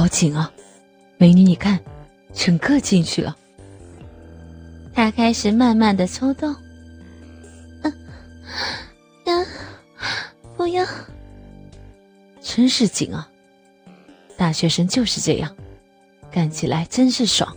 [0.00, 0.50] 好紧啊！
[1.18, 1.78] 美女，你看，
[2.32, 3.36] 整个进去了。
[4.94, 6.56] 他开始慢慢的抽动。
[9.26, 9.46] 嗯，
[10.56, 10.82] 不要！
[12.40, 13.28] 真是紧啊！
[14.38, 15.54] 大学生就是这样，
[16.30, 17.54] 干起来真是爽。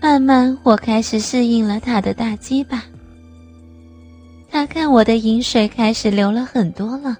[0.00, 2.82] 慢慢，我开始适应了他的大鸡巴。
[4.50, 7.16] 他看我的饮水开始流了很多了，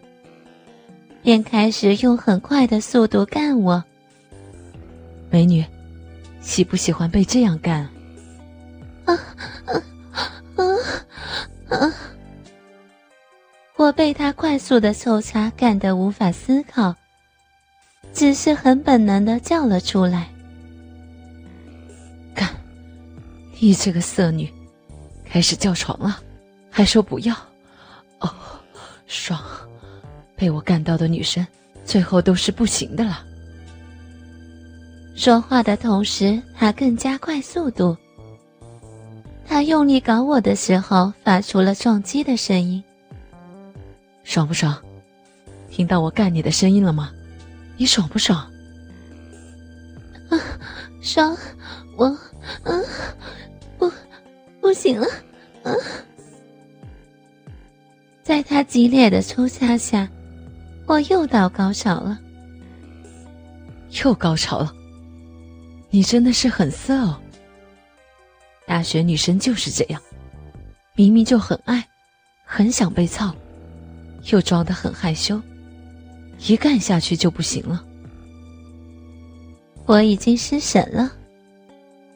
[1.22, 3.82] 便开始用很快的速度干我。
[5.30, 5.64] 美女，
[6.40, 7.88] 喜不喜欢被这样干？
[9.04, 9.14] 啊
[9.66, 9.82] 啊
[10.56, 10.64] 啊
[11.78, 11.94] 啊！
[13.76, 16.94] 我被他快速的抽插干得无法思考，
[18.12, 20.28] 只是很本能的叫了出来。
[22.34, 22.48] 干！
[23.58, 24.52] 你这个色女，
[25.24, 26.20] 开始叫床了。
[26.70, 27.34] 还说不要，
[28.20, 28.32] 哦，
[29.06, 29.40] 爽！
[30.40, 31.46] 被我干到的女生，
[31.84, 33.22] 最后都是不行的了。
[35.14, 37.94] 说话的同时，他更加快速度。
[39.46, 42.82] 他用力搞我的时候，发出了撞击的声音。
[44.24, 44.74] 爽不爽？
[45.68, 47.12] 听到我干你的声音了吗？
[47.76, 48.38] 你爽不爽？
[50.30, 50.40] 啊，
[51.02, 51.36] 爽！
[51.98, 52.06] 我，
[52.62, 52.82] 嗯，
[53.76, 53.92] 不，
[54.58, 55.06] 不行了，
[55.64, 55.76] 嗯。
[58.22, 60.08] 在他激烈的抽插下，
[60.90, 62.18] 我又到高潮了。
[64.02, 64.74] 又高潮了，
[65.88, 67.16] 你真的是很色哦。
[68.66, 70.02] 大学女生就是这样，
[70.96, 71.86] 明明就很爱，
[72.44, 73.32] 很想被操，
[74.32, 75.40] 又装得很害羞，
[76.40, 77.84] 一干下去就不行了。
[79.86, 81.12] 我已经失神了，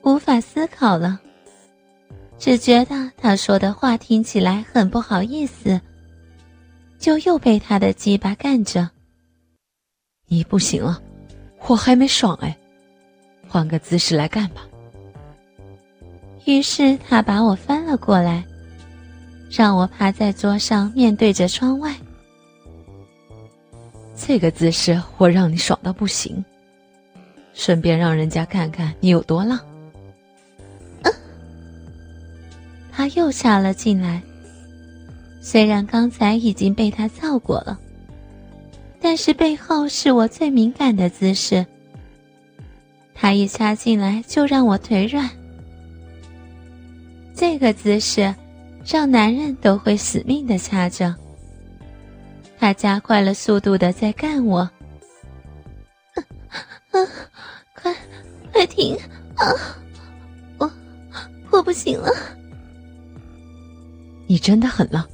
[0.03, 1.21] 无法思考了，
[2.41, 5.81] 只觉得他说的话听起来很不好意思。
[7.05, 8.89] 就又被他的鸡巴干着。
[10.27, 11.03] 你不行了，
[11.67, 12.57] 我还没爽哎，
[13.47, 14.63] 换个姿势来干吧。
[16.47, 18.43] 于是他把我翻了过来，
[19.51, 21.95] 让我趴在桌上，面对着窗外。
[24.17, 26.43] 这个姿势我让你爽到不行，
[27.53, 29.61] 顺便让人家看看你有多浪。
[32.91, 34.23] 他又插了进来。
[35.47, 37.79] 虽然刚才已经被他操过了，
[38.99, 41.65] 但是背后是我最敏感的姿势。
[43.13, 45.29] 他一插进来就让我腿软，
[47.35, 48.35] 这个姿势
[48.87, 51.15] 让男人都会死命的掐着。
[52.59, 54.71] 他加快了速度的在干我，啊，
[57.77, 57.95] 快，
[58.51, 58.97] 快停
[59.37, 59.45] 啊！
[60.57, 60.71] 我，
[61.51, 62.11] 我不行了。
[64.27, 65.07] 你真的很浪。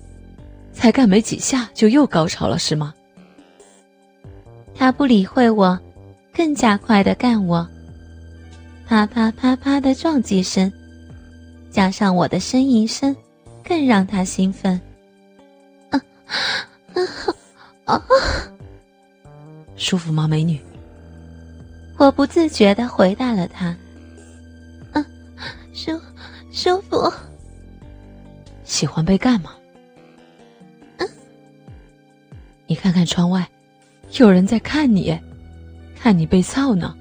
[0.73, 2.95] 才干没几下就又高潮了是吗？
[4.75, 5.79] 他不理会我，
[6.33, 7.69] 更加快的干我。
[8.87, 10.73] 啪啪啪啪的撞击声，
[11.71, 13.15] 加上我的呻吟声，
[13.63, 14.81] 更让他兴奋。
[15.91, 16.01] 啊
[16.95, 18.03] 啊啊！
[19.77, 20.59] 舒服吗，美女？
[21.99, 23.77] 我不自觉的回答了他。
[24.93, 25.05] 嗯，
[25.75, 26.01] 舒
[26.51, 27.13] 舒服。
[28.65, 29.53] 喜欢被干吗？
[32.91, 33.49] 看看窗外，
[34.19, 35.17] 有人在看你，
[35.95, 36.93] 看你被操呢。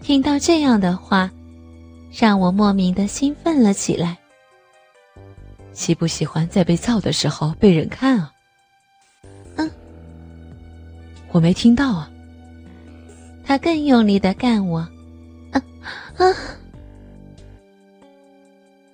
[0.00, 1.28] 听到这样的话，
[2.16, 4.16] 让我莫名的兴奋了起来。
[5.72, 8.32] 喜不喜欢在被操的时候被人看啊？
[9.56, 9.68] 嗯，
[11.32, 12.08] 我没听到啊。
[13.44, 14.78] 他更用力的干我，
[15.50, 15.60] 啊
[16.16, 16.24] 啊！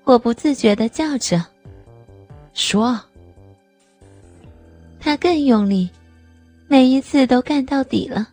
[0.04, 1.44] 我不自觉的叫着，
[2.54, 2.98] 说。
[5.04, 5.90] 他更用力，
[6.66, 8.26] 每一次都干到底了，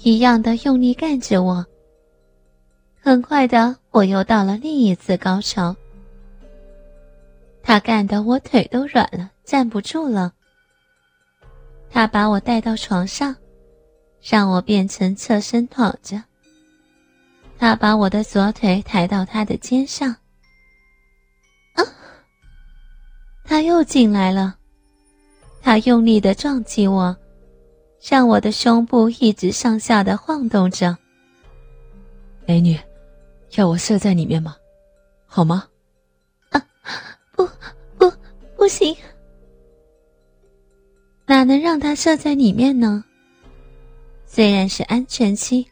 [0.00, 1.64] 一样的用力干着我。
[3.00, 5.74] 很快的，我又到了另一次高潮。
[7.62, 10.34] 他干得我腿都软了，站不住了。
[11.88, 13.34] 他把我带到床上，
[14.20, 16.22] 让我变成侧身躺着。
[17.56, 20.14] 他把我的左腿抬到他的肩上。
[21.72, 21.82] 啊！
[23.44, 24.58] 他又进来了。
[25.66, 27.16] 他用力的撞击我，
[28.00, 30.96] 让我的胸部一直上下的晃动着。
[32.46, 32.78] 美女，
[33.56, 34.56] 要我射在里面吗？
[35.26, 35.66] 好吗？
[36.50, 36.66] 啊，
[37.32, 37.44] 不
[37.98, 38.08] 不
[38.56, 38.96] 不行！
[41.26, 43.04] 哪能让他射在里面呢？
[44.24, 45.66] 虽然是安全期，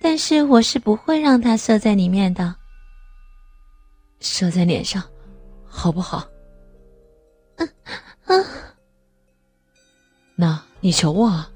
[0.00, 2.52] 但是我是不会让他射在里面的。
[4.18, 5.00] 射在脸上，
[5.68, 6.28] 好不好？
[7.58, 7.68] 嗯
[8.24, 8.64] 啊。
[10.40, 11.50] 那你求我啊！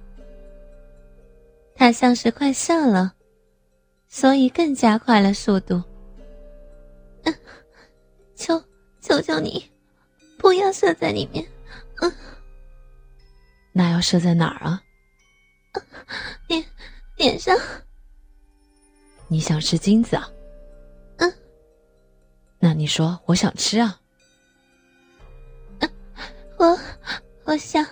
[1.76, 3.14] 他像是快射了，
[4.08, 5.81] 所以更加快了速度。
[8.34, 8.61] 求
[9.00, 9.70] 求求你，
[10.37, 11.46] 不要射在里面。
[12.00, 12.12] 嗯，
[13.70, 14.82] 那要射在哪儿啊？
[16.49, 16.64] 脸
[17.17, 17.56] 脸上。
[19.29, 20.29] 你想吃金子啊？
[21.19, 21.32] 嗯。
[22.58, 24.00] 那你说我想吃啊？
[26.56, 26.79] 我
[27.44, 27.87] 我想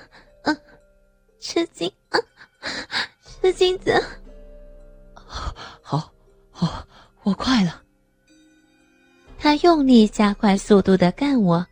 [9.91, 11.67] 力加快速度的干我。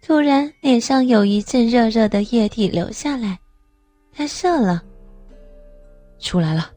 [0.00, 3.36] 突然，脸上有一阵热热的液体流下来，
[4.12, 4.80] 他射了，
[6.20, 6.70] 出来了，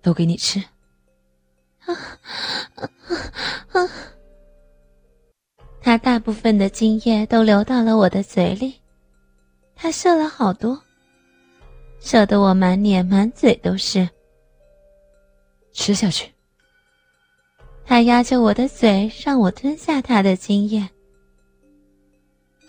[0.00, 0.62] 都给你吃。
[5.82, 8.74] 他大部分的精液都流到了我的嘴里，
[9.76, 10.80] 他射了好多，
[12.00, 14.08] 射得我满脸满嘴都是。
[15.72, 16.32] 吃下去。
[17.88, 20.86] 他压着我的嘴，让我吞下他的精液。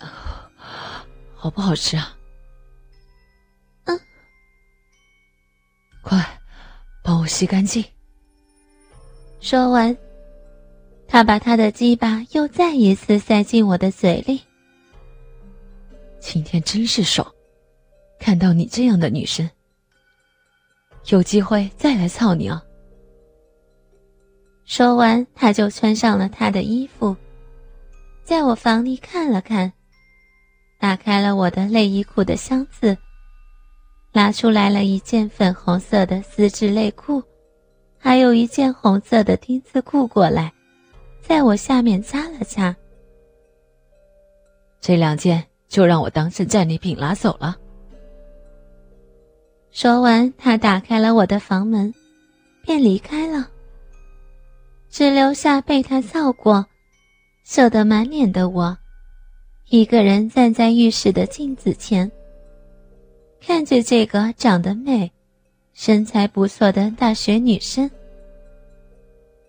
[1.36, 2.16] 好不好吃啊？
[3.84, 4.00] 嗯。
[6.00, 6.24] 快，
[7.02, 7.84] 帮我吸干净。
[9.40, 9.94] 说完，
[11.06, 14.40] 他把他的鸡巴又再一次塞进我的嘴里。
[16.18, 17.30] 今天真是爽，
[18.18, 19.48] 看到你这样的女生，
[21.08, 22.64] 有机会再来操你啊！
[24.70, 27.16] 说完，他就穿上了他的衣服，
[28.22, 29.72] 在我房里看了看，
[30.78, 32.96] 打开了我的内衣裤的箱子，
[34.12, 37.20] 拿出来了一件粉红色的丝质内裤，
[37.98, 40.52] 还有一件红色的丁字裤过来，
[41.20, 42.74] 在我下面擦了擦。
[44.80, 47.56] 这两件就让我当成战利品拿走了。
[49.72, 51.92] 说完，他打开了我的房门，
[52.62, 53.50] 便离开了。
[54.90, 56.66] 只留下被他操过、
[57.44, 58.76] 射得满脸的我，
[59.68, 62.10] 一个人站在浴室的镜子前，
[63.40, 65.10] 看着这个长得美、
[65.72, 67.88] 身材不错的大学女生，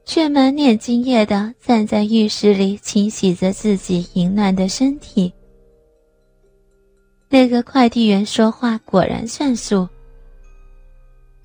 [0.05, 5.33] 却满脸惊艳的站在浴室里清洗着自己淫乱的身体。
[7.29, 9.89] 那个快递员说话果然算数，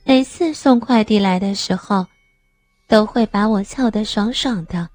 [0.04, 2.06] 每次送快递来的时候。
[2.88, 4.88] 都会把我操得爽爽的，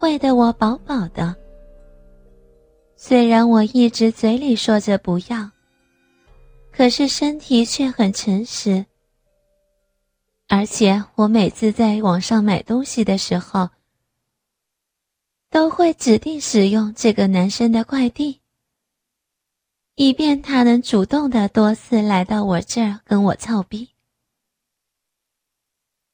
[0.00, 1.34] 喂得我饱饱的。
[2.96, 5.50] 虽然我一直嘴里说着不要，
[6.72, 8.84] 可是身体却很诚实。
[10.48, 13.70] 而且我每次在网上买东西的时候，
[15.50, 18.40] 都会指定使用这个男生的快递，
[19.94, 23.93] 以便他能主动的多次来到我这儿跟我操逼。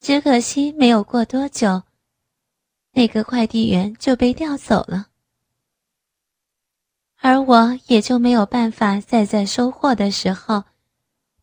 [0.00, 1.82] 只可惜没有过多久，
[2.92, 5.08] 那个快递员就被调走了，
[7.16, 10.64] 而我也就没有办法再在收货的时候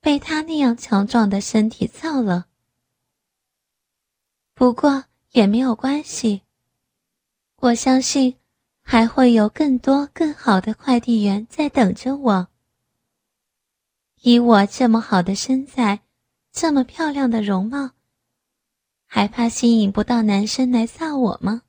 [0.01, 2.47] 被他那样强壮的身体操了。
[4.55, 6.41] 不过也没有关系，
[7.57, 8.37] 我相信
[8.81, 12.47] 还会有更多更好的快递员在等着我。
[14.23, 16.01] 以我这么好的身材，
[16.51, 17.91] 这么漂亮的容貌。
[19.17, 21.63] 还怕吸引不到男生来操我吗？